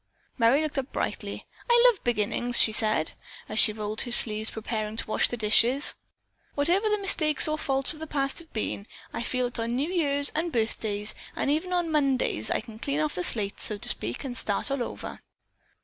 [0.35, 1.45] Merry looked up brightly.
[1.69, 3.13] "I love beginnings!" she said,
[3.47, 5.93] as she rolled her sleeves preparing to wash the dishes.
[6.55, 9.91] "Whatever the mistakes or faults of the past have been, I feel that on New
[9.91, 13.89] Years and birthdays, and even on Mondays, I can clean off the slate, so to
[13.89, 15.19] speak, and start all over."